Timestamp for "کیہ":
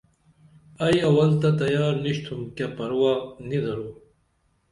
2.55-2.67